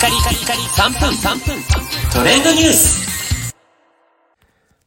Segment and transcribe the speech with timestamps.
[0.00, 1.62] カリカリカリ3分3分
[2.10, 3.54] トレンドニュース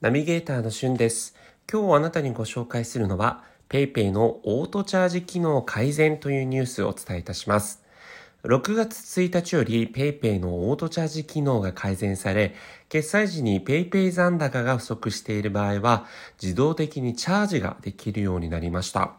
[0.00, 1.34] ナビゲーターのしゅんです。
[1.68, 7.82] 今日あなたにご紹介するのは PayPay のオートチャージ機能改善というニュースをお伝えいたします。
[8.44, 12.54] 6月1日より PayPay のオートチャージ機能が改善され、
[12.88, 16.06] 決済時に PayPay 残高が不足している場合は、
[16.40, 19.16] 自動的にチャージができるようになりました。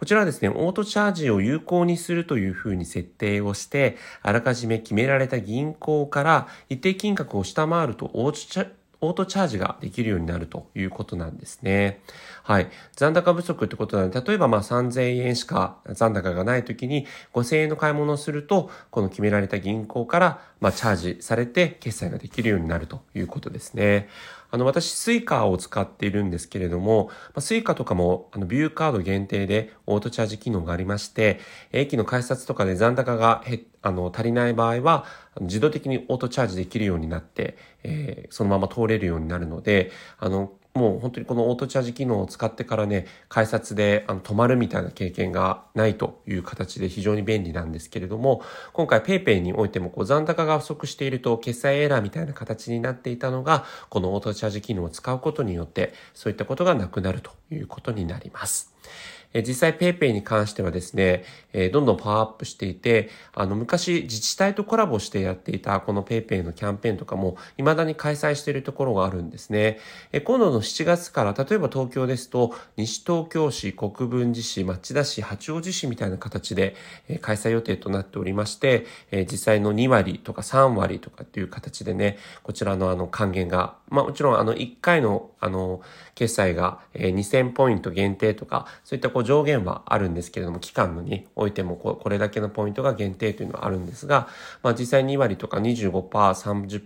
[0.00, 8.70] こちらはですね、オートチャージを有効にするというふうに設定をして、あらかじめ決められた銀行から一定金額を下回るとオートチャ
[9.02, 12.00] オートチャージができるようになるということなんですね。
[12.42, 12.70] はい。
[12.96, 24.08] 残高不足ってことなので、例えばまあ3000円しか残高がない時に5000円の買い物をすると、この決められた銀行からまあチャージされて決済ができるようになるということですね。
[24.52, 31.38] あの、私、スイカを使っているんですけれども、まあ、スイカとかも、あの、ビューカード限定でオートチャージ機能がありまして、
[31.72, 35.04] 駅の改札とかで残高が減あの、足りない場合は、
[35.40, 58.72] 自動的にオートチャージできるようになって、えーそのまま通れるようになるので、あの、もう本当にこのオートチャージ機能を使ってからね、改札であの止まるみたいな経験がないという形で非常に便利なんですけれども、今回 PayPay においてもこう残高が不足していると決済エラーみたいな形になっていたのが、このオートチャージ機能を使うことによって、そういったことがなくなるということになります。
[59.32, 69.78] え実際 PayPay に関してはですね、えどんどんパワーアップしていて、あの、昔自治体とコラボしてやっていたこの PayPay のキャンペーンとかも未だに開催しているところがあるんですね。
[70.12, 76.74] え今度の7月から、例えば東京ですと、西東京市、国分寺市、町田市、八王子市みたいな形で、
[77.08, 85.80] え開催予定となっておりまして、え実際の2割とか3割とかっていう形でね、こちらのあの還元が、まあもちろんあの1回のあの
[86.14, 94.28] 決済が2000ポイント限定とか、そういったこう上限はあるんですけれども、期間のにおいてもここれだけのポイントが限定というのはあるんですが、
[94.62, 96.08] まあ実際2割とか25%、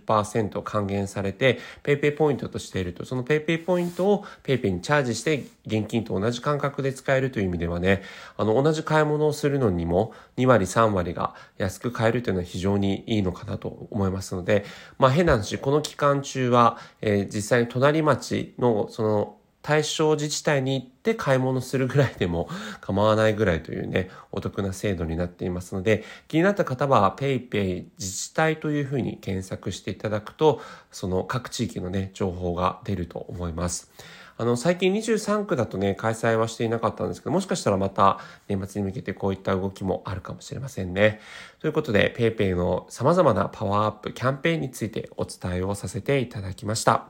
[0.05, 8.03] 30%還元されて、PayPay ポイントとしていると、その PayPay ポイントを PayPay にチャージして現金と同じ感覚で使えるという意味ではね、
[8.37, 14.65] あの同じ買い物をするのにも2割3割が安く買えるというのは非常にいいのかなと思いますので、
[14.97, 22.47] まあ変な話、この期間中は、えー実際に隣町のその対象自治体に行って買い物するぐらいでも
[22.81, 30.61] 構わないぐらいというね、お得な制度になっていますので、気になった方は PayPay 自治体というふうに検索していただくと、
[30.91, 33.91] その各地域のね、情報が出ると思います。
[34.37, 41.21] あの、最近23区だとね、開催はしていなかったんですけど、もしかしたらまた年末に向けてこういった動きもあるかもしれませんね。
[41.59, 47.09] ということで、PayPay の様々なパワーアップキャンペーンについてお伝えをさせていただきました。